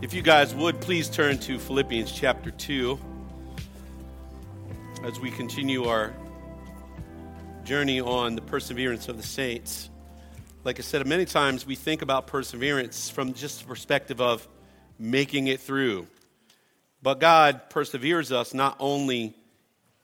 [0.00, 2.96] If you guys would, please turn to Philippians chapter 2
[5.02, 6.14] as we continue our
[7.64, 9.90] journey on the perseverance of the saints.
[10.62, 14.46] Like I said many times, we think about perseverance from just the perspective of
[15.00, 16.06] making it through.
[17.02, 19.34] But God perseveres us not only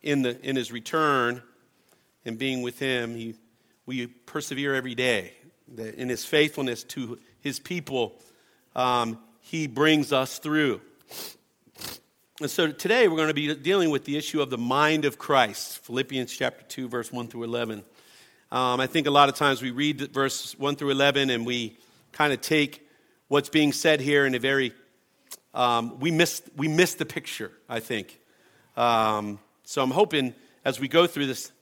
[0.02, 1.40] in, the, in his return
[2.24, 3.36] and being with him, he,
[3.86, 5.34] we persevere every day.
[5.78, 8.20] In his faithfulness to his people,
[8.74, 10.80] um, he brings us through.
[12.40, 15.18] And so today we're going to be dealing with the issue of the mind of
[15.18, 17.84] Christ, Philippians chapter 2, verse 1 through 11.
[18.50, 21.76] Um, I think a lot of times we read verse 1 through 11 and we
[22.10, 22.88] kind of take
[23.28, 24.72] what's being said here in a very,
[25.52, 28.18] um, we, miss, we miss the picture, I think.
[28.78, 30.34] Um, so I'm hoping
[30.64, 31.52] as we go through this,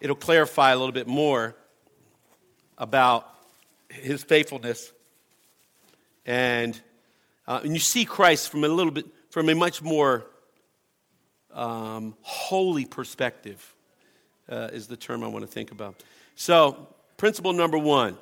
[0.00, 1.56] it'll clarify a little bit more
[2.78, 3.28] about
[3.90, 4.92] his faithfulness.
[6.24, 6.80] And,
[7.46, 10.24] uh, and you see Christ from a little bit, from a much more
[11.52, 13.74] um, holy perspective,
[14.48, 16.02] uh, is the term I want to think about.
[16.34, 18.16] So, principle number one.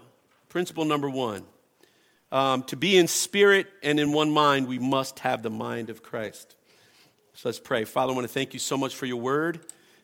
[0.48, 1.44] Principle number one.
[2.30, 6.02] Um, to be in spirit and in one mind, we must have the mind of
[6.02, 6.56] Christ.
[7.34, 7.84] So let's pray.
[7.84, 9.60] Father, I want to thank you so much for your word.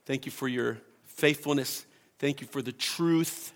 [0.07, 1.85] Thank you for your faithfulness.
[2.19, 3.53] Thank you for the truth.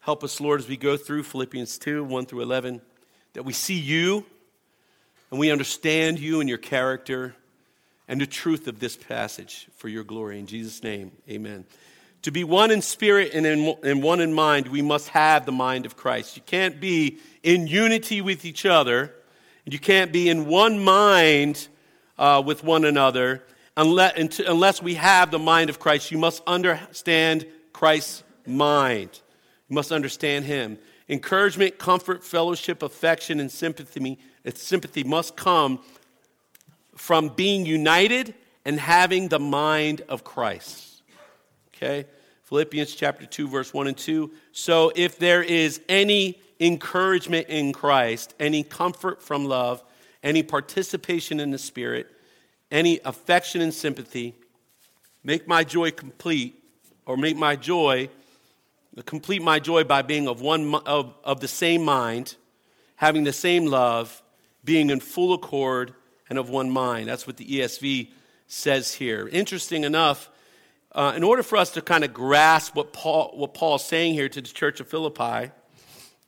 [0.00, 2.80] Help us, Lord, as we go through Philippians 2 1 through 11,
[3.34, 4.26] that we see you
[5.34, 7.34] and we understand you and your character
[8.06, 10.38] and the truth of this passage for your glory.
[10.38, 11.64] In Jesus' name, amen.
[12.22, 15.50] To be one in spirit and in, and one in mind, we must have the
[15.50, 16.36] mind of Christ.
[16.36, 19.12] You can't be in unity with each other,
[19.64, 21.66] and you can't be in one mind
[22.16, 23.42] uh, with one another
[23.76, 26.12] unless, unless we have the mind of Christ.
[26.12, 29.20] You must understand Christ's mind.
[29.68, 30.78] You must understand Him.
[31.08, 34.18] Encouragement, comfort, fellowship, affection, and sympathy,
[34.54, 35.80] sympathy must come
[36.96, 38.34] from being united
[38.64, 41.02] and having the mind of Christ.
[41.74, 42.06] Okay?
[42.44, 44.30] Philippians chapter 2, verse 1 and 2.
[44.52, 49.82] So if there is any encouragement in Christ, any comfort from love,
[50.22, 52.06] any participation in the Spirit,
[52.70, 54.34] any affection and sympathy,
[55.22, 56.62] make my joy complete,
[57.06, 58.08] or make my joy,
[59.02, 62.36] complete my joy by being of, one, of, of the same mind,
[62.96, 64.22] having the same love,
[64.64, 65.94] being in full accord
[66.28, 67.08] and of one mind.
[67.08, 68.10] That's what the ESV
[68.46, 69.28] says here.
[69.28, 70.30] Interesting enough,
[70.92, 74.28] uh, in order for us to kind of grasp what Paul what Paul's saying here
[74.28, 75.50] to the church of Philippi,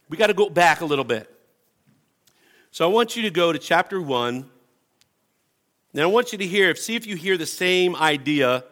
[0.08, 1.32] we got to go back a little bit.
[2.72, 4.50] So I want you to go to chapter one.
[5.94, 8.64] Now I want you to hear, see if you hear the same idea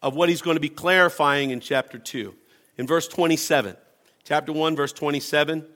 [0.00, 2.34] of what he's going to be clarifying in chapter two,
[2.78, 3.76] in verse twenty-seven.
[4.24, 5.66] Chapter one, verse twenty-seven.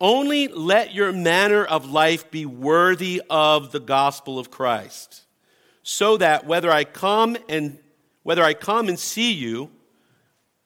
[0.00, 5.22] Only let your manner of life be worthy of the gospel of Christ,
[5.82, 7.78] so that whether I come and
[8.22, 9.70] whether I come and see you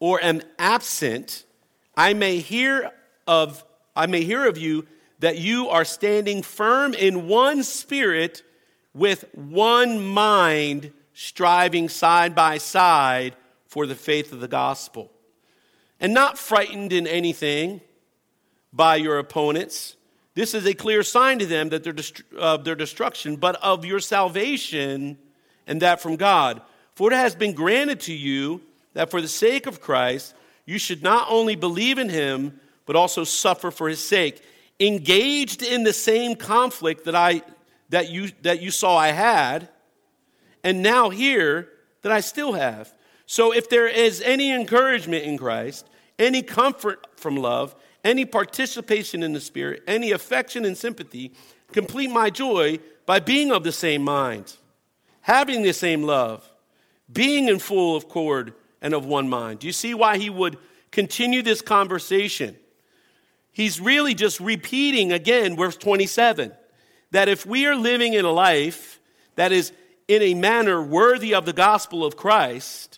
[0.00, 1.44] or am absent,
[1.96, 2.90] I may hear
[3.26, 4.86] of I may hear of you
[5.18, 8.42] that you are standing firm in one spirit
[8.94, 13.34] with one mind striving side by side
[13.66, 15.12] for the faith of the gospel
[16.00, 17.80] and not frightened in anything
[18.72, 19.96] by your opponents
[20.34, 21.94] this is a clear sign to them that they're
[22.38, 25.18] of their destruction but of your salvation
[25.66, 26.62] and that from God
[26.98, 28.60] for it has been granted to you
[28.94, 30.34] that for the sake of Christ,
[30.66, 34.42] you should not only believe in him, but also suffer for his sake.
[34.80, 37.42] Engaged in the same conflict that, I,
[37.90, 39.68] that, you, that you saw I had,
[40.64, 41.68] and now here
[42.02, 42.92] that I still have.
[43.30, 45.86] So if there is any encouragement in Christ,
[46.18, 51.34] any comfort from love, any participation in the Spirit, any affection and sympathy,
[51.70, 54.56] complete my joy by being of the same mind,
[55.20, 56.50] having the same love
[57.12, 59.58] being in full accord and of one mind.
[59.58, 60.56] Do you see why he would
[60.90, 62.56] continue this conversation?
[63.52, 66.50] He's really just repeating again, verse 27,
[67.10, 69.00] that if we are living in a life
[69.34, 69.70] that is
[70.06, 72.97] in a manner worthy of the gospel of Christ,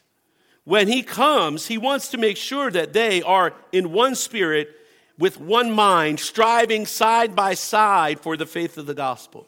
[0.64, 4.76] when he comes, he wants to make sure that they are in one spirit,
[5.18, 9.46] with one mind, striving side by side for the faith of the gospel.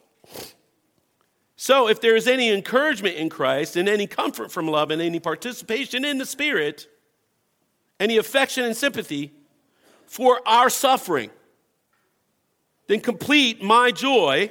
[1.57, 5.21] So, if there is any encouragement in Christ and any comfort from love and any
[5.21, 6.89] participation in the Spirit,
[8.01, 9.33] any affection and sympathy
[10.07, 11.31] for our suffering,
[12.89, 14.51] then complete my joy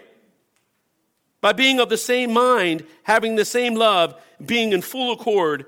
[1.41, 5.65] by being of the same mind, having the same love, being in full accord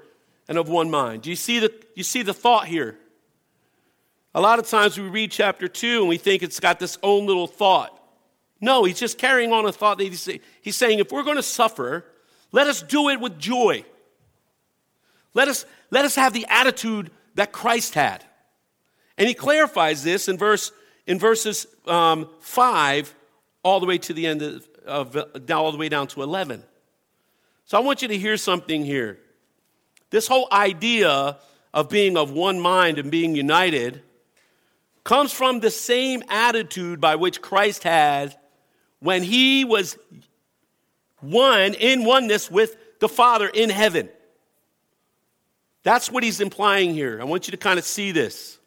[0.48, 1.22] and of one mind.
[1.22, 2.98] Do you see the, you see the thought here?
[4.36, 7.25] A lot of times we read chapter 2 and we think it's got this own
[7.25, 8.00] little thought.
[8.60, 10.30] No, he's just carrying on a thought that he's,
[10.62, 12.06] he's saying if we're going to suffer,
[12.51, 13.84] let us do it with joy.
[15.34, 18.24] Let us, let us have the attitude that Christ had.
[19.18, 20.72] And he clarifies this in, verse,
[21.06, 23.13] in verses um, 5
[23.63, 25.18] all the way to the end of, of,
[25.51, 26.63] all the way down to 11.
[27.66, 29.19] So I want you to hear something here.
[30.13, 31.39] This whole idea
[31.74, 34.04] of being of one mind and being united
[35.04, 38.38] comes from the same attitude by which Christ had
[39.00, 39.98] when he was
[41.19, 44.07] one in oneness with the Father in heaven.
[45.81, 47.19] That's what he's implying here.
[47.19, 48.60] I want you to kind of see this.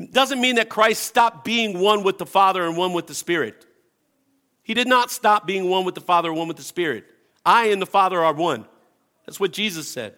[0.00, 3.14] It doesn't mean that Christ stopped being one with the Father and one with the
[3.14, 3.64] Spirit.
[4.64, 7.04] He did not stop being one with the Father and one with the Spirit.
[7.46, 8.66] I and the Father are one.
[9.30, 10.14] That's what Jesus said.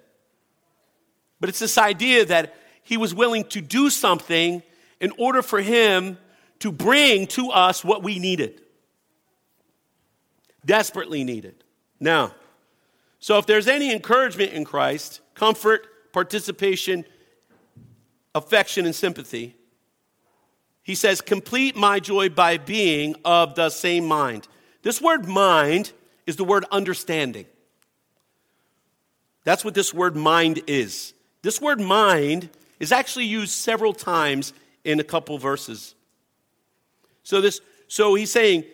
[1.39, 4.63] But it's this idea that he was willing to do something
[5.03, 6.17] in order for him
[6.61, 8.63] to bring to us what we needed.
[10.65, 11.63] Desperately needed.
[12.01, 12.35] Now,
[13.19, 17.05] so if there's any encouragement in Christ, comfort, participation,
[18.35, 19.57] affection, and sympathy,
[20.83, 24.49] he says, complete my joy by being of the same mind.
[24.81, 25.93] This word mind
[26.27, 27.45] is the word understanding.
[29.45, 31.15] That's what this word mind is.
[31.43, 32.49] This word mind
[32.79, 34.53] is actually used several times
[34.85, 35.95] in a couple verses.
[37.23, 38.65] So this, so he's saying,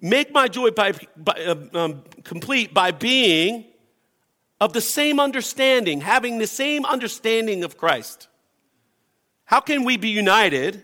[0.00, 3.64] make my joy by, by uh, um, complete by being
[4.60, 8.28] of the same understanding, having the same understanding of Christ.
[9.44, 10.82] How can we be united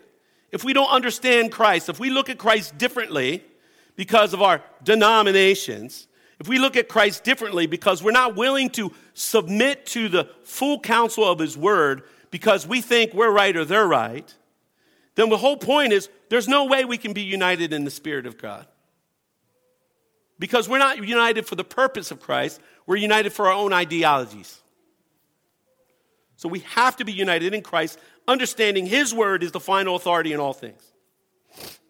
[0.50, 1.88] if we don't understand Christ?
[1.88, 3.42] If we look at Christ differently
[3.96, 6.08] because of our denominations,
[6.40, 10.80] if we look at Christ differently because we're not willing to submit to the full
[10.80, 14.34] counsel of his word because we think we're right or they're right,
[15.16, 18.24] then the whole point is there's no way we can be united in the Spirit
[18.24, 18.66] of God.
[20.38, 24.60] Because we're not united for the purpose of Christ, we're united for our own ideologies.
[26.36, 30.32] So we have to be united in Christ, understanding His word is the final authority
[30.32, 30.82] in all things.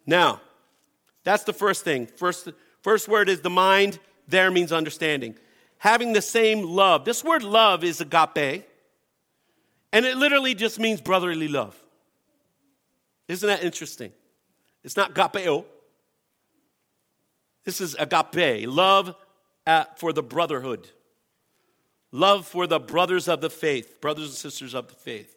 [0.04, 0.40] Now,
[1.22, 2.08] that's the first thing.
[2.08, 2.48] First,
[2.82, 4.00] first word is the mind
[4.30, 5.34] there means understanding.
[5.78, 7.04] Having the same love.
[7.04, 8.64] This word love is agape,
[9.92, 11.76] and it literally just means brotherly love.
[13.28, 14.12] Isn't that interesting?
[14.82, 15.64] It's not agapeo.
[17.64, 19.14] This is agape, love
[19.66, 20.88] at, for the brotherhood,
[22.10, 25.36] love for the brothers of the faith, brothers and sisters of the faith.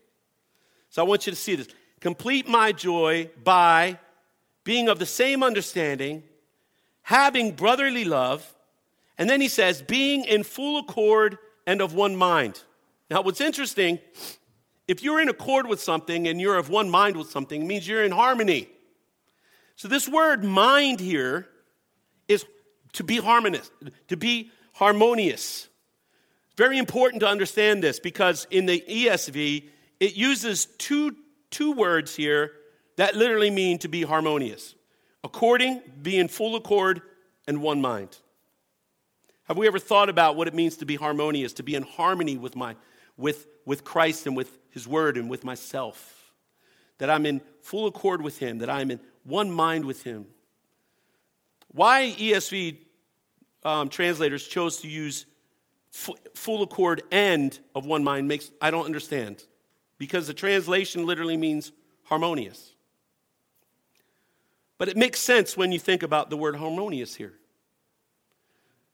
[0.90, 1.68] So I want you to see this.
[2.00, 4.00] Complete my joy by
[4.64, 6.24] being of the same understanding,
[7.02, 8.54] having brotherly love,
[9.18, 11.38] and then he says, being in full accord
[11.68, 12.62] and of one mind.
[13.10, 14.00] Now, what's interesting,
[14.88, 17.88] if you're in accord with something and you're of one mind with something, it means
[17.88, 18.68] you're in harmony.
[19.76, 21.48] So, this word mind here
[22.28, 22.46] is
[22.94, 23.70] to be harmonious,
[24.08, 25.68] to be harmonious.
[26.56, 29.70] Very important to understand this because in the ESV,
[30.00, 31.16] it uses two,
[31.50, 32.52] two words here
[32.98, 34.76] that literally mean to be harmonious
[35.24, 37.02] according, be in full accord,
[37.48, 38.18] and one mind.
[39.46, 42.38] Have we ever thought about what it means to be harmonious, to be in harmony
[42.38, 42.76] with, my,
[43.18, 46.34] with, with Christ and with His Word and with myself?
[47.00, 50.28] That I'm in full accord with Him, that I'm in one mind with Him.
[51.70, 52.78] Why ESV
[53.64, 55.26] um, translators chose to use
[55.94, 59.44] f- full accord and of one mind makes I don't understand.
[59.98, 61.72] Because the translation literally means
[62.04, 62.74] harmonious.
[64.78, 67.34] But it makes sense when you think about the word harmonious here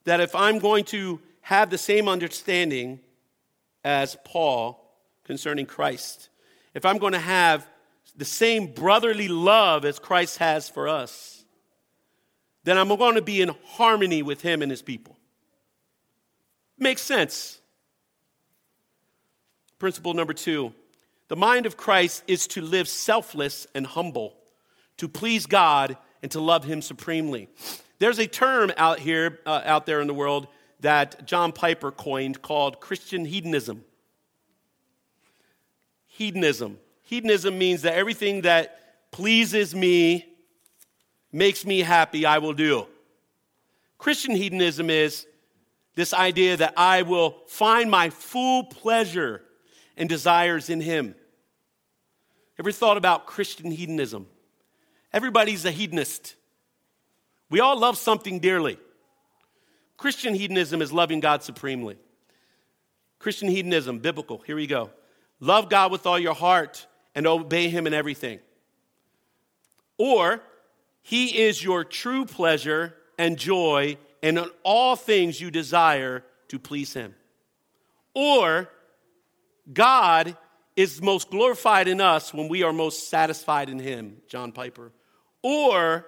[0.06, 3.00] that if I'm going to have the same understanding
[3.84, 4.84] as Paul
[5.24, 6.30] concerning Christ,
[6.74, 7.68] if I'm going to have
[8.16, 11.46] the same brotherly love as Christ has for us,
[12.64, 15.18] then I'm going to be in harmony with him and his people.
[16.78, 17.60] Makes sense.
[19.80, 20.74] Principle number two
[21.30, 24.36] the mind of Christ is to live selfless and humble,
[24.98, 27.48] to please God and to love him supremely.
[28.00, 30.48] There's a term out here, uh, out there in the world,
[30.80, 33.84] that John Piper coined called Christian hedonism.
[36.08, 36.80] Hedonism.
[37.02, 40.26] Hedonism means that everything that pleases me,
[41.32, 42.88] makes me happy, I will do.
[43.98, 45.26] Christian hedonism is
[45.96, 49.42] this idea that I will find my full pleasure
[49.98, 51.16] and desires in Him.
[52.58, 54.28] Ever thought about Christian hedonism?
[55.12, 56.36] Everybody's a hedonist.
[57.50, 58.78] We all love something dearly.
[59.98, 61.98] Christian hedonism is loving God supremely.
[63.18, 64.92] Christian hedonism, biblical, here we go.
[65.40, 68.40] Love God with all your heart and obey Him in everything.
[69.98, 70.42] Or
[71.02, 76.94] He is your true pleasure and joy, and in all things you desire to please
[76.94, 77.14] Him.
[78.14, 78.70] Or,
[79.72, 80.38] God
[80.76, 84.94] is most glorified in us when we are most satisfied in Him, John Piper.
[85.44, 86.06] Or,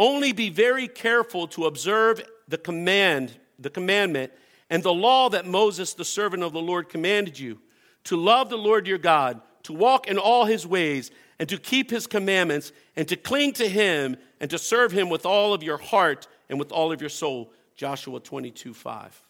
[0.00, 4.32] only be very careful to observe the command, the commandment,
[4.70, 7.60] and the law that Moses, the servant of the Lord, commanded you
[8.04, 11.90] to love the Lord your God, to walk in all his ways, and to keep
[11.90, 15.76] his commandments, and to cling to him, and to serve him with all of your
[15.76, 17.52] heart and with all of your soul.
[17.76, 19.22] Joshua 22 5.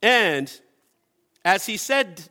[0.00, 0.50] And
[1.44, 2.30] as he said,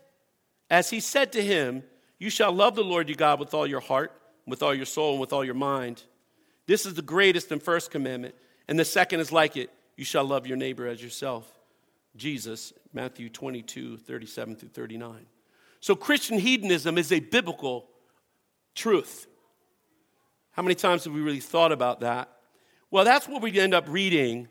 [0.68, 1.84] as he said to him,
[2.18, 4.12] You shall love the Lord your God with all your heart,
[4.48, 6.02] with all your soul, and with all your mind.
[6.70, 8.36] This is the greatest and first commandment.
[8.68, 11.52] And the second is like it you shall love your neighbor as yourself.
[12.16, 15.26] Jesus, Matthew 22, 37 through 39.
[15.80, 17.90] So Christian hedonism is a biblical
[18.76, 19.26] truth.
[20.52, 22.30] How many times have we really thought about that?
[22.92, 24.48] Well, that's what we end up reading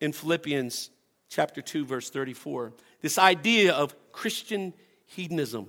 [0.00, 0.90] in Philippians
[1.28, 2.72] chapter 2 verse 34.
[3.00, 4.74] This idea of Christian
[5.06, 5.66] hedonism.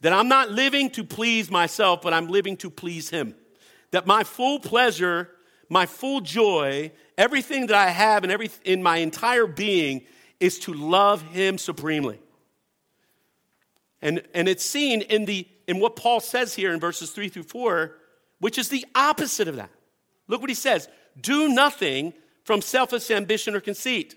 [0.00, 3.34] That I'm not living to please myself, but I'm living to please him.
[3.94, 5.30] That my full pleasure,
[5.68, 10.02] my full joy, everything that I have every, in my entire being
[10.40, 12.18] is to love him supremely.
[14.02, 17.44] And, and it's seen in, the, in what Paul says here in verses 3 through
[17.44, 17.96] 4,
[18.40, 19.70] which is the opposite of that.
[20.26, 20.88] Look what he says
[21.20, 24.16] do nothing from selfish ambition or conceit.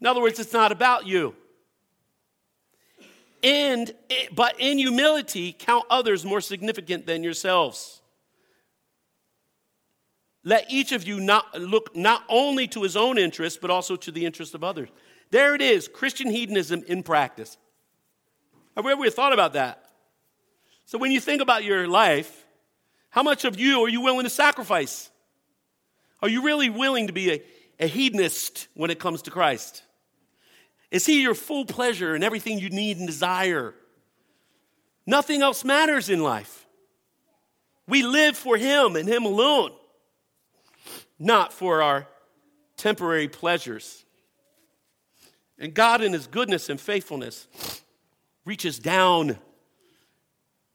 [0.00, 1.34] In other words, it's not about you.
[3.42, 3.92] And,
[4.34, 7.99] but in humility, count others more significant than yourselves.
[10.42, 14.10] Let each of you not look not only to his own interest, but also to
[14.10, 14.88] the interest of others.
[15.30, 17.56] There it is, Christian hedonism in practice.
[18.74, 19.84] Have we ever thought about that?
[20.86, 22.46] So when you think about your life,
[23.10, 25.10] how much of you are you willing to sacrifice?
[26.22, 27.42] Are you really willing to be a,
[27.78, 29.82] a hedonist when it comes to Christ?
[30.90, 33.74] Is he your full pleasure and everything you need and desire?
[35.06, 36.66] Nothing else matters in life.
[37.86, 39.72] We live for him and him alone
[41.20, 42.08] not for our
[42.76, 44.04] temporary pleasures.
[45.58, 47.46] And God, in His goodness and faithfulness,
[48.46, 49.38] reaches down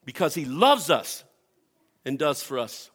[0.06, 1.24] because He loves us
[2.06, 2.92] and does for us.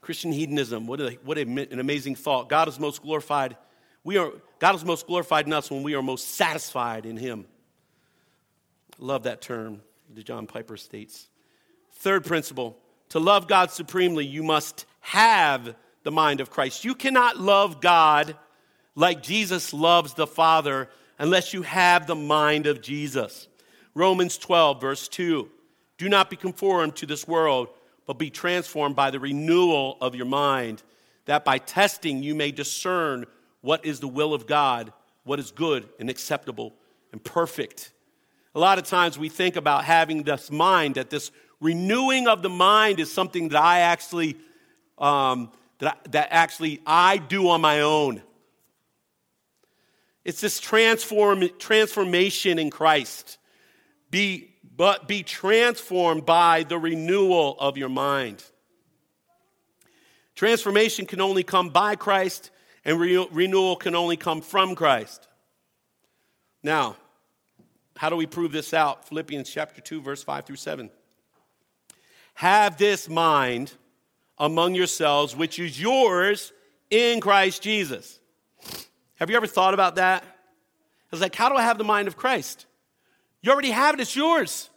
[0.00, 2.48] Christian hedonism, what, a, what a, an amazing thought.
[2.48, 3.56] God is most glorified.
[4.02, 7.44] We are, God is most glorified in us when we are most satisfied in Him.
[8.98, 9.82] Love that term,
[10.14, 11.28] the John Piper states.
[11.92, 12.78] Third principle
[13.10, 15.74] to love God supremely, you must have
[16.06, 16.84] the mind of Christ.
[16.84, 18.36] You cannot love God
[18.94, 23.48] like Jesus loves the Father unless you have the mind of Jesus.
[23.92, 25.50] Romans 12, verse 2.
[25.98, 27.66] Do not be conformed to this world,
[28.06, 30.84] but be transformed by the renewal of your mind,
[31.24, 33.26] that by testing you may discern
[33.60, 34.92] what is the will of God,
[35.24, 36.72] what is good and acceptable
[37.10, 37.90] and perfect.
[38.54, 42.48] A lot of times we think about having this mind, that this renewing of the
[42.48, 44.36] mind is something that I actually
[44.98, 48.22] um, that, I, that actually I do on my own.
[50.24, 53.38] It's this transform, transformation in Christ.
[54.10, 58.42] Be, but be transformed by the renewal of your mind.
[60.34, 62.50] Transformation can only come by Christ,
[62.84, 65.26] and re- renewal can only come from Christ.
[66.62, 66.96] Now,
[67.96, 69.08] how do we prove this out?
[69.08, 70.90] Philippians chapter 2, verse 5 through 7.
[72.34, 73.72] Have this mind
[74.38, 76.52] among yourselves, which is yours
[76.90, 78.18] in Christ Jesus.
[79.16, 80.24] Have you ever thought about that?
[81.12, 82.66] It's like, how do I have the mind of Christ?
[83.40, 84.68] You already have it, it's yours.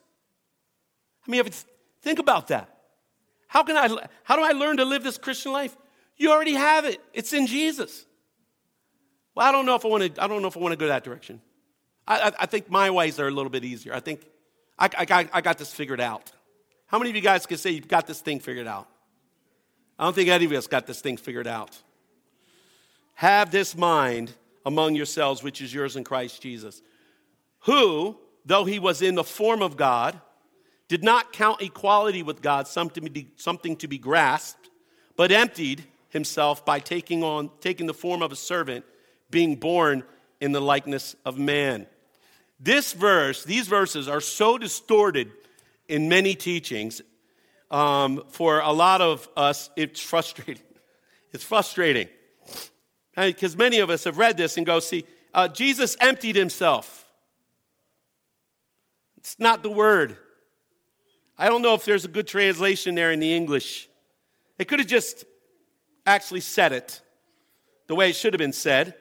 [1.27, 1.65] I mean, if it's
[2.01, 2.69] think about that.
[3.47, 3.87] How can I
[4.23, 5.75] how do I learn to live this Christian life?
[6.17, 7.01] You already have it.
[7.13, 8.05] It's in Jesus.
[9.35, 10.77] Well, I don't know if I want to, I don't know if I want to
[10.77, 11.41] go that direction.
[12.07, 13.93] I, I, I think my ways are a little bit easier.
[13.93, 14.25] I think
[14.77, 16.31] I, I, I got this figured out.
[16.87, 18.87] How many of you guys can say you've got this thing figured out?
[19.99, 21.77] I don't think any of us got this thing figured out.
[23.15, 24.31] Have this mind
[24.65, 26.81] among yourselves, which is yours in Christ Jesus,
[27.61, 30.19] who, though he was in the form of God,
[30.87, 34.69] did not count equality with God something to be, grasped,
[35.17, 38.85] but emptied himself by taking on taking the form of a servant,
[39.29, 40.03] being born
[40.39, 41.85] in the likeness of man.
[42.57, 45.31] This verse, these verses are so distorted
[45.89, 47.01] in many teachings
[47.71, 50.63] um, for a lot of us, it's frustrating.
[51.31, 52.07] It's frustrating.
[53.15, 57.05] Because many of us have read this and go, see, uh, Jesus emptied himself.
[59.17, 60.17] It's not the word.
[61.37, 63.87] I don't know if there's a good translation there in the English.
[64.57, 65.23] They could have just
[66.03, 66.99] actually said it
[67.85, 68.95] the way it should have been said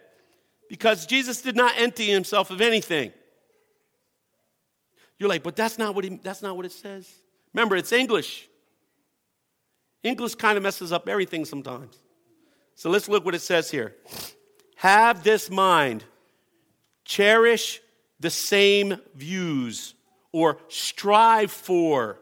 [0.68, 3.12] because Jesus did not empty himself of anything.
[5.18, 7.10] You're like, but that's not what, he, that's not what it says.
[7.54, 8.48] Remember, it's English.
[10.02, 11.98] English kind of messes up everything sometimes.
[12.74, 13.96] So let's look what it says here.
[14.76, 16.04] Have this mind,
[17.04, 17.80] cherish
[18.20, 19.94] the same views,
[20.32, 22.20] or strive for.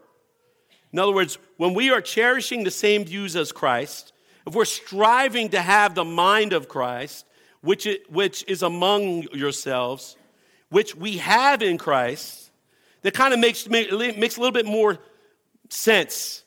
[0.91, 4.13] In other words, when we are cherishing the same views as Christ,
[4.47, 7.25] if we're striving to have the mind of Christ,
[7.61, 10.15] which, which is among yourselves,
[10.69, 12.49] which we have in Christ,
[13.01, 14.97] that kind of makes, makes a little bit more
[15.69, 16.43] sense.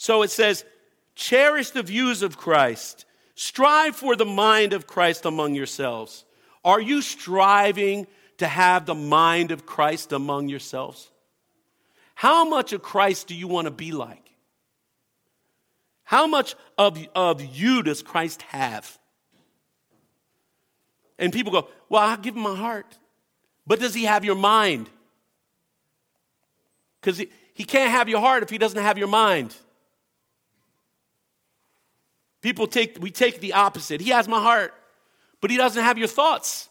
[0.00, 0.64] So it says,
[1.14, 3.04] cherish the views of Christ,
[3.34, 6.24] strive for the mind of Christ among yourselves.
[6.64, 8.06] Are you striving
[8.38, 11.10] to have the mind of Christ among yourselves?
[12.14, 14.24] How much of Christ do you want to be like?
[16.04, 18.98] How much of, of you does Christ have?
[21.18, 22.96] And people go, Well, I'll give him my heart.
[23.66, 24.88] But does he have your mind?
[27.02, 29.54] Because he, he can't have your heart if he doesn't have your mind.
[32.40, 34.00] People take, we take the opposite.
[34.00, 34.74] He has my heart,
[35.40, 36.68] but he doesn't have your thoughts.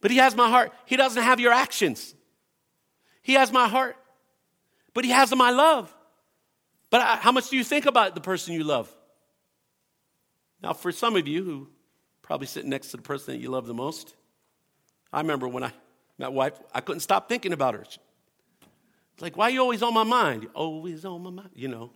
[0.00, 0.72] But he has my heart.
[0.86, 2.14] He doesn't have your actions.
[3.22, 3.96] He has my heart,
[4.94, 5.94] but he has my love.
[6.90, 8.90] But how much do you think about the person you love?
[10.62, 11.68] Now, for some of you who
[12.22, 14.14] probably sit next to the person that you love the most,
[15.12, 15.72] I remember when I
[16.18, 17.82] met wife, I couldn't stop thinking about her.
[17.82, 17.98] It's
[19.20, 20.42] like, why are you always on my mind?
[20.42, 21.92] You're always on my mind, you know.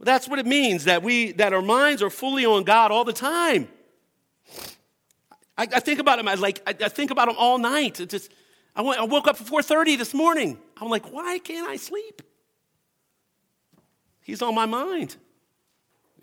[0.00, 3.12] That's what it means that we that our minds are fully on God all the
[3.12, 3.68] time.
[5.56, 6.28] I, I think about him.
[6.28, 7.98] I like I, I, think about him all night.
[7.98, 8.32] It just
[8.76, 10.58] I, went, I woke up at 4:30 this morning.
[10.80, 12.22] I'm like, why can't I sleep?
[14.20, 15.16] He's on my mind.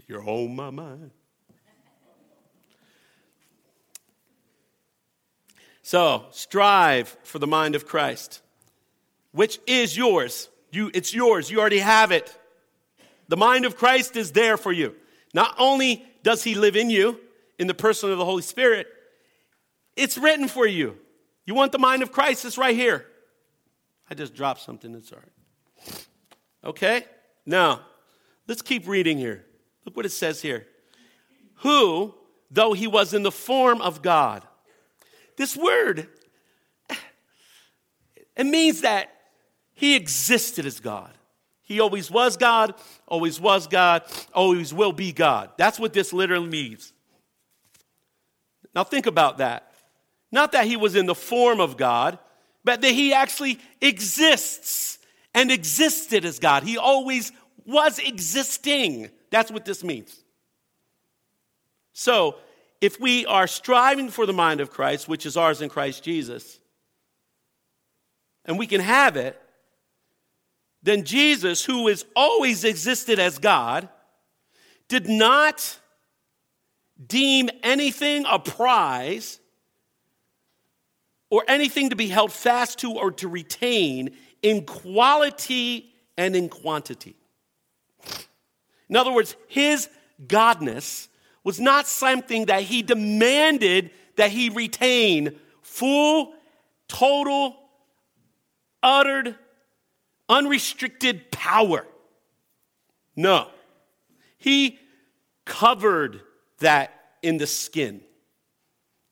[0.08, 1.12] You're on my mind.
[5.82, 8.42] So, strive for the mind of Christ,
[9.32, 10.50] which is yours.
[10.72, 11.52] You, it's yours.
[11.52, 12.36] You already have it.
[13.28, 14.96] The mind of Christ is there for you.
[15.34, 17.20] Not only does he live in you
[17.60, 18.88] in the person of the Holy Spirit,
[19.96, 20.98] it's written for you.
[21.46, 22.46] You want the mind of Christ?
[22.46, 23.06] It's right here.
[24.10, 24.94] I just dropped something.
[24.96, 26.08] It's all right.
[26.64, 27.06] Okay?
[27.46, 27.82] Now,
[28.48, 29.44] Let's keep reading here.
[29.86, 30.68] Look what it says here.
[31.60, 32.14] Who,
[32.52, 34.44] though he was in the form of God.
[35.38, 36.08] This word,
[38.36, 39.10] it means that
[39.74, 41.12] he existed as God.
[41.66, 42.76] He always was God,
[43.08, 45.50] always was God, always will be God.
[45.58, 46.94] That's what this literally means.
[48.74, 49.74] Now think about that.
[50.32, 52.20] Not that he was in the form of God,
[52.64, 55.00] but that he actually exists
[55.34, 56.64] and existed as God.
[56.64, 57.32] He always
[57.66, 59.10] was existing.
[59.32, 60.24] That's what this means.
[61.94, 62.36] So,
[62.82, 66.60] if we are striving for the mind of Christ, which is ours in Christ Jesus,
[68.44, 69.42] and we can have it,
[70.86, 73.90] then Jesus, who has always existed as God,
[74.88, 75.80] did not
[77.08, 79.40] deem anything a prize
[81.32, 87.16] or anything to be held fast to or to retain in quality and in quantity.
[88.88, 89.90] In other words, his
[90.24, 91.08] godness
[91.44, 96.34] was not something that he demanded that he retain full,
[96.88, 97.58] total,
[98.84, 99.36] uttered,
[100.30, 101.86] unrestricted power.
[103.16, 103.48] No.
[104.38, 104.80] He
[105.46, 106.22] covered
[106.60, 108.02] that in the skin,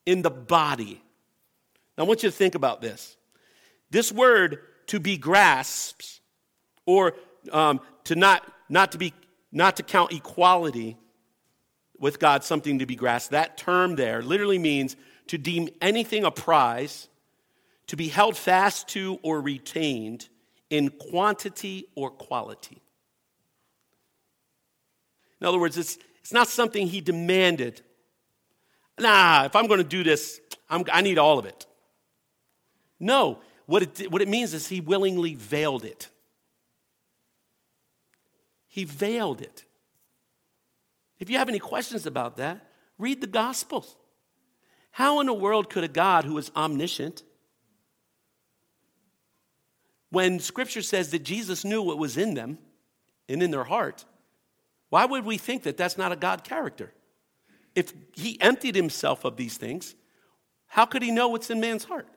[0.05, 1.01] in the body.
[1.97, 3.15] Now, I want you to think about this.
[3.89, 6.21] This word, to be grasped,
[6.85, 7.13] or
[7.51, 9.13] um, to not, not to be
[9.53, 10.97] not to count equality
[11.99, 13.31] with God something to be grasped.
[13.31, 14.95] That term there literally means
[15.27, 17.07] to deem anything a prize,
[17.87, 20.27] to be held fast to or retained
[20.73, 22.81] in quantity or quality.
[25.39, 27.81] In other words, it's, it's not something he demanded.
[28.99, 31.67] Nah, if I'm going to do this, I'm, i need all of it.
[32.99, 36.09] No, what it, what it means is he willingly veiled it.
[38.67, 39.65] He veiled it.
[41.19, 43.95] If you have any questions about that, read the Gospels.
[44.89, 47.21] How in the world could a God who is omniscient,
[50.13, 52.59] when Scripture says that Jesus knew what was in them
[53.27, 54.05] and in their heart,
[54.89, 56.93] why would we think that that's not a God character?
[57.73, 59.95] If he emptied himself of these things,
[60.67, 62.07] how could he know what's in man's heart?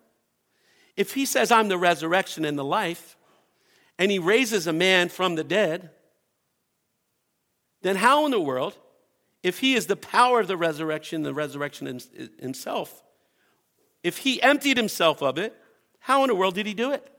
[0.95, 3.17] If he says, I'm the resurrection and the life,
[3.99, 5.89] and he raises a man from the dead,
[7.81, 8.77] then how in the world,
[9.43, 11.99] if he is the power of the resurrection, the resurrection
[12.39, 13.03] himself,
[14.03, 15.57] if he emptied himself of it,
[15.99, 17.11] how in the world did he do it?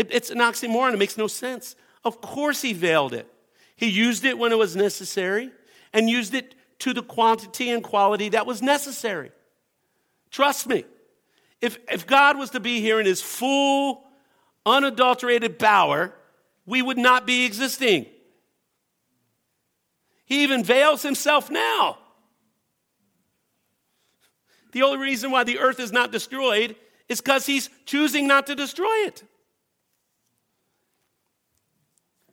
[0.00, 0.94] It it's an oxymoron.
[0.94, 1.76] It makes no sense.
[2.04, 3.30] Of course, he veiled it.
[3.76, 5.50] He used it when it was necessary
[5.92, 9.30] and used it to the quantity and quality that was necessary.
[10.30, 10.84] Trust me.
[11.60, 14.04] If, if God was to be here in his full,
[14.64, 16.14] unadulterated power,
[16.64, 18.06] we would not be existing.
[20.24, 21.98] He even veils himself now.
[24.72, 26.76] The only reason why the earth is not destroyed
[27.08, 29.24] is because he's choosing not to destroy it.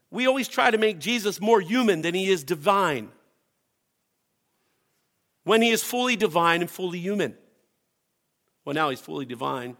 [0.09, 3.09] We always try to make Jesus more human than he is divine.
[5.43, 7.35] When he is fully divine and fully human.
[8.65, 9.77] Well, now he's fully divine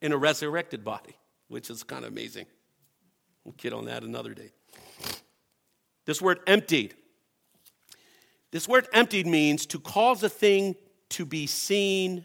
[0.00, 1.16] in a resurrected body,
[1.48, 2.46] which is kind of amazing.
[3.44, 4.52] We'll get on that another day.
[6.06, 6.94] This word emptied
[8.54, 10.76] this word emptied means to cause a thing
[11.08, 12.24] to be seen,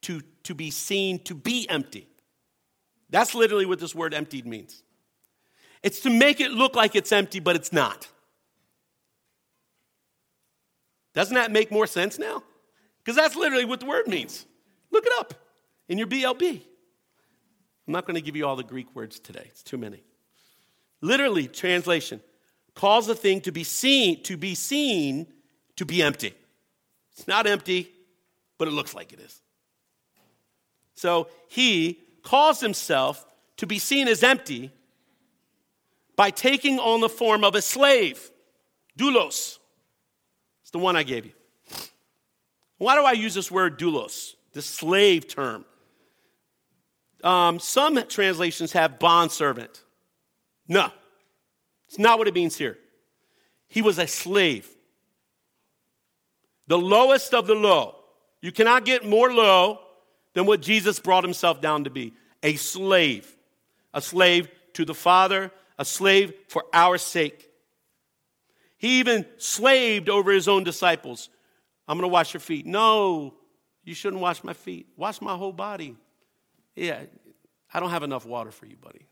[0.00, 2.08] to, to be seen to be empty.
[3.10, 4.82] That's literally what this word emptied means.
[5.82, 8.08] It's to make it look like it's empty, but it's not.
[11.14, 12.42] Doesn't that make more sense now?
[12.98, 14.46] Because that's literally what the word means.
[14.90, 15.34] Look it up
[15.88, 16.62] in your BLB.
[17.86, 20.02] I'm not going to give you all the Greek words today, it's too many.
[21.00, 22.20] Literally, translation
[22.74, 25.26] calls a thing to be seen, to be seen
[25.76, 26.34] to be empty.
[27.12, 27.90] It's not empty,
[28.58, 29.40] but it looks like it is.
[30.94, 33.24] So he calls himself
[33.56, 34.70] to be seen as empty
[36.20, 38.30] by taking on the form of a slave,
[38.98, 39.58] doulos.
[40.60, 41.32] It's the one I gave you.
[42.76, 45.64] Why do I use this word doulos, the slave term?
[47.24, 49.82] Um, some translations have bondservant.
[50.68, 50.90] No,
[51.88, 52.76] it's not what it means here.
[53.68, 54.68] He was a slave
[56.66, 57.94] the lowest of the low.
[58.42, 59.80] You cannot get more low
[60.34, 63.34] than what Jesus brought himself down to be a slave,
[63.94, 67.48] a slave to the Father, a slave for our sake.
[68.76, 71.30] He even slaved over his own disciples.
[71.88, 72.66] I'm going to wash your feet.
[72.66, 73.32] No,
[73.82, 74.88] you shouldn't wash my feet.
[74.98, 75.96] Wash my whole body.
[76.76, 77.00] Yeah,
[77.72, 79.06] I don't have enough water for you, buddy.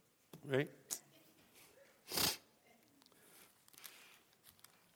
[0.46, 0.68] Right?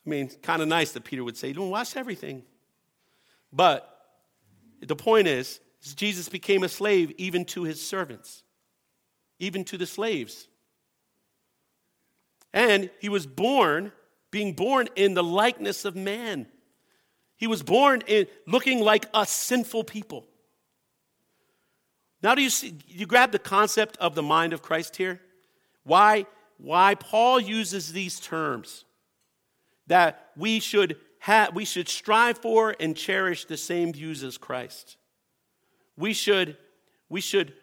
[0.04, 2.42] I mean, kind of nice that Peter would say, don't wash everything.
[3.50, 3.88] But
[4.82, 5.58] the point is,
[5.96, 8.42] Jesus became a slave even to his servants,
[9.38, 10.48] even to the slaves.
[12.52, 13.92] And he was born,
[14.30, 16.46] being born in the likeness of man.
[17.36, 20.26] He was born in looking like us sinful people.
[22.22, 25.20] Now, do you see, you grab the concept of the mind of Christ here?
[25.82, 26.26] Why,
[26.58, 28.84] why Paul uses these terms
[29.88, 34.96] that we should have, we should strive for and cherish the same views as Christ.
[35.96, 36.56] We should,
[37.08, 37.54] we should,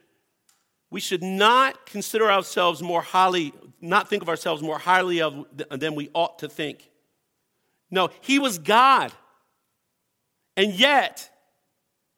[0.89, 5.95] we should not consider ourselves more highly, not think of ourselves more highly of than
[5.95, 6.89] we ought to think.
[7.91, 9.11] No, he was God.
[10.57, 11.29] And yet,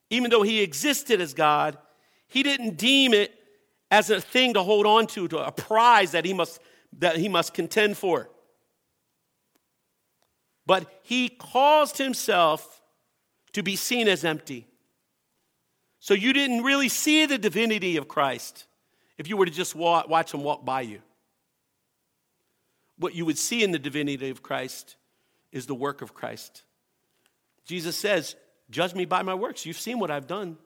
[0.09, 1.77] even though he existed as God,
[2.27, 3.33] he didn't deem it
[3.89, 6.59] as a thing to hold on to, to a prize that he must,
[6.99, 8.29] that he must contend for
[10.71, 12.81] but he caused himself
[13.53, 14.67] to be seen as empty.
[16.01, 18.65] So you didn't really see the divinity of Christ
[19.19, 20.99] if you were to just walk, watch him walk by you.
[22.97, 24.95] What you would see in the divinity of Christ
[25.51, 26.63] is the work of Christ.
[27.65, 28.35] Jesus says,
[28.71, 29.63] Judge me by my works.
[29.63, 30.57] You've seen what I've done,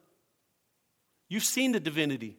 [1.27, 2.37] you've seen the divinity.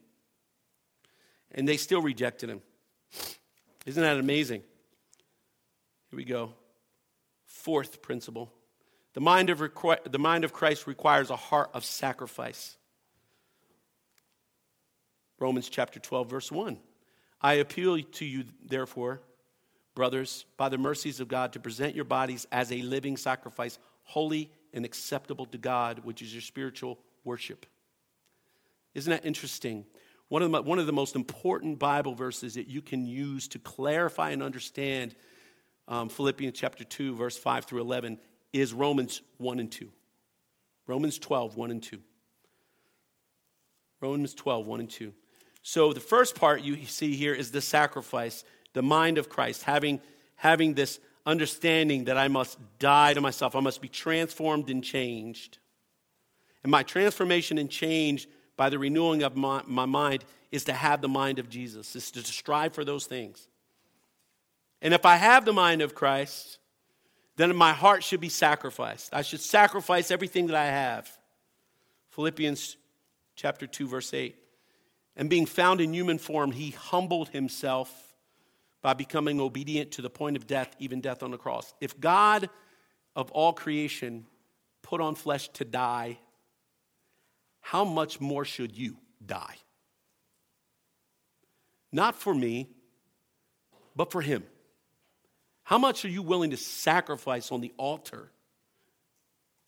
[1.53, 2.63] And they still rejected him.
[3.85, 4.63] Isn't that amazing?
[6.11, 6.55] Here we go.
[7.45, 8.51] Fourth principle
[9.13, 12.77] the mind of, requ- the mind of Christ requires a heart of sacrifice.
[15.39, 16.79] Romans chapter 12, verse 1.
[17.41, 19.21] I appeal to you, therefore,
[19.95, 24.51] brothers, by the mercies of God, to present your bodies as a living sacrifice, holy
[24.73, 27.67] and acceptable to God, which is your spiritual worship.
[28.95, 29.85] Isn't that interesting?
[30.29, 33.59] One of, the, one of the most important Bible verses that you can use to
[33.59, 35.15] clarify and understand
[35.89, 38.19] um, Philippians chapter 2, verse 5 through 11,
[38.53, 39.89] is Romans 1 and 2.
[40.87, 42.01] Romans 12, 1 and 2.
[44.01, 45.13] Romans 12, 1 and 2.
[45.69, 50.01] So the first part you see here is the sacrifice, the mind of Christ, having,
[50.37, 55.59] having this understanding that I must die to myself, I must be transformed and changed.
[56.63, 61.01] And my transformation and change by the renewing of my, my mind is to have
[61.03, 63.49] the mind of Jesus, is to strive for those things.
[64.81, 66.59] And if I have the mind of Christ,
[67.35, 69.13] then my heart should be sacrificed.
[69.13, 71.11] I should sacrifice everything that I have.
[72.11, 72.77] Philippians
[73.35, 74.37] chapter 2 verse 8.
[75.17, 77.91] And being found in human form, he humbled himself
[78.83, 81.73] by becoming obedient to the point of death, even death on the cross.
[81.81, 82.51] If God
[83.17, 84.27] of all creation
[84.83, 86.19] put on flesh to die,
[87.61, 89.57] how much more should you die?
[91.91, 92.69] Not for me,
[93.97, 94.45] but for him.
[95.65, 98.31] How much are you willing to sacrifice on the altar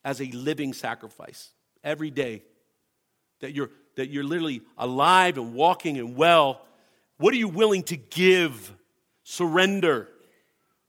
[0.05, 1.51] as a living sacrifice
[1.83, 2.45] every day?
[3.41, 6.65] That you're, that you're literally alive and walking and well.
[7.19, 8.73] What are you willing to give,
[9.25, 10.09] surrender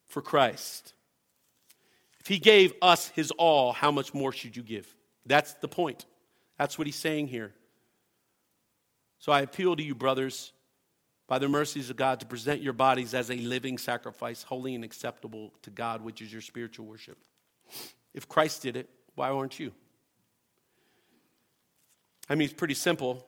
[0.07, 0.93] for Christ?
[2.19, 4.95] If he gave us his all, how much more should you give?
[5.25, 6.05] That's the point.
[6.57, 7.53] That's what he's saying here.
[9.17, 10.53] So I appeal to you, brothers
[11.29, 14.83] by the mercies of God, to present your bodies as a living sacrifice, holy and
[14.83, 17.19] acceptable to God, which is your spiritual worship.
[18.15, 19.71] If Christ did it, why aren't you?
[22.29, 23.25] I mean, it's pretty simple.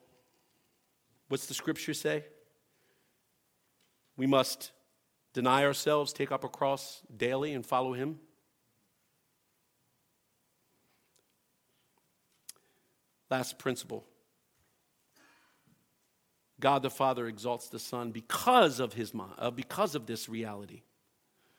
[1.28, 2.24] What's the scripture say?
[4.16, 4.72] We must
[5.34, 8.20] deny ourselves, take up a cross daily, and follow Him.
[13.30, 14.06] Last principle
[16.60, 20.84] God the Father exalts the Son because of his mind, uh, because of this reality,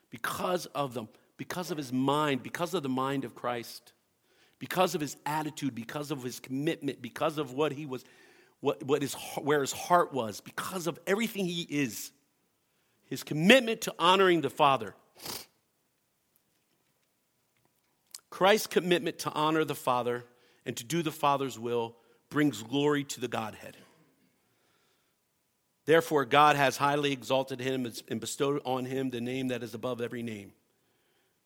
[0.09, 3.91] because of them, because of his mind, because of the mind of Christ,
[4.63, 8.05] because of his attitude, because of his commitment, because of what he was,
[8.61, 12.13] what, what his, where his heart was, because of everything he is,
[13.07, 14.95] his commitment to honoring the Father.
[18.29, 20.23] Christ's commitment to honor the Father
[20.65, 21.97] and to do the Father's will
[22.29, 23.75] brings glory to the Godhead.
[25.83, 29.99] Therefore, God has highly exalted him and bestowed on him the name that is above
[29.99, 30.53] every name,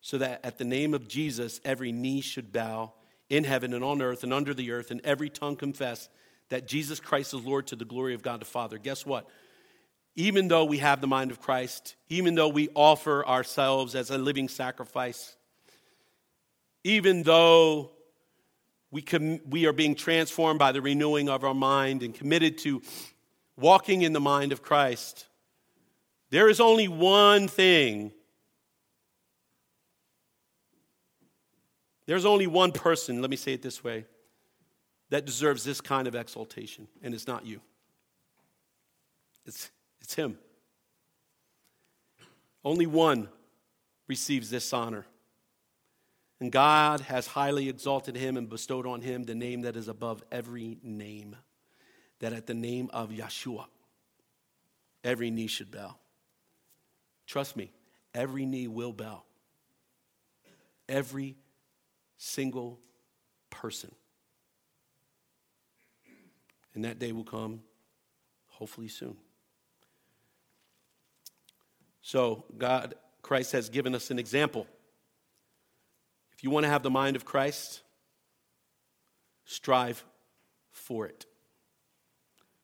[0.02, 2.94] so that at the name of Jesus, every knee should bow
[3.30, 6.10] in heaven and on earth and under the earth, and every tongue confess
[6.50, 8.78] that Jesus Christ is Lord to the glory of God the Father.
[8.78, 9.28] Guess what?
[10.16, 14.18] Even though we have the mind of Christ, even though we offer ourselves as a
[14.18, 15.36] living sacrifice,
[16.84, 17.92] even though
[18.90, 22.82] we, com- we are being transformed by the renewing of our mind and committed to
[23.58, 25.28] walking in the mind of Christ,
[26.30, 28.12] there is only one thing.
[32.08, 34.06] There's only one person, let me say it this way,
[35.10, 37.62] that deserves this kind of exaltation, and it's not you.
[39.46, 39.70] It's,
[40.02, 40.38] it's him.
[42.64, 43.30] Only one
[44.08, 45.06] receives this honor.
[46.40, 50.24] And God has highly exalted him and bestowed on him the name that is above
[50.32, 51.36] every name
[52.20, 53.66] that at the name of Yeshua,
[55.04, 55.96] every knee should bow.
[57.26, 57.72] Trust me,
[58.14, 59.24] every knee will bow.
[60.90, 61.36] Every
[62.18, 62.80] single
[63.50, 63.92] person.
[66.74, 67.62] And that day will come
[68.48, 69.18] hopefully soon.
[72.02, 74.68] So, God, Christ has given us an example.
[76.34, 77.82] If you want to have the mind of Christ,
[79.46, 80.04] strive
[80.72, 81.26] for it.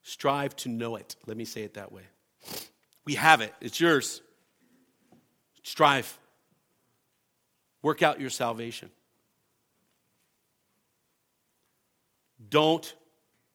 [0.02, 1.16] Strive to know it.
[1.26, 2.02] Let me say it that way.
[3.04, 4.22] We have it, it's yours.
[5.62, 6.18] Strive.
[7.82, 8.90] Work out your salvation.
[12.54, 12.94] Don't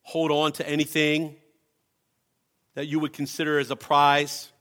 [0.01, 1.37] hold on to anything
[2.73, 4.51] that you would consider as a prize.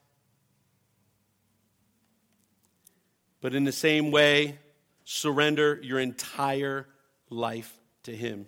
[3.40, 4.61] But in the same way,
[5.03, 6.87] surrender your entire
[7.31, 8.46] life to Him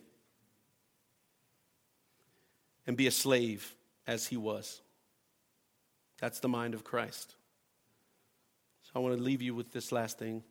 [2.87, 3.75] and be a slave
[4.07, 4.83] as he was.
[6.21, 7.35] That's the mind of Christ.
[8.85, 10.45] So I want to leave you with this last thing.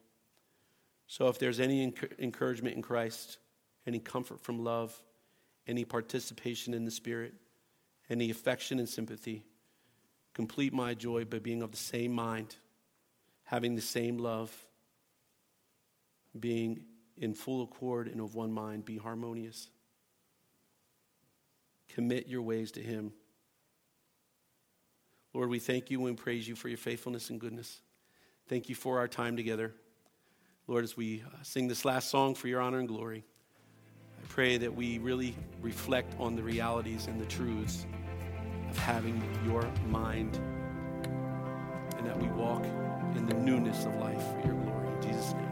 [1.07, 3.37] So if there's any encouragement in Christ,
[3.87, 5.01] any comfort from love,
[5.69, 7.33] any participation in the Spirit,
[8.09, 9.45] any affection and sympathy,
[10.33, 12.55] complete my joy by being of the same mind,
[13.43, 14.51] having the same love,
[16.37, 16.81] being
[17.17, 19.69] in full accord and of one mind, be harmonious.
[21.89, 23.13] Commit your ways to Him.
[25.33, 27.81] Lord, we thank you and praise you for your faithfulness and goodness.
[28.47, 29.73] Thank you for our time together.
[30.65, 33.23] Lord, as we uh, sing this last song for your honor and glory,
[34.19, 37.85] I pray that we really reflect on the realities and the truths
[38.69, 40.35] of having your mind
[41.97, 42.65] and that we walk
[43.15, 44.87] in the newness of life for your glory.
[44.95, 45.48] In Jesus' name.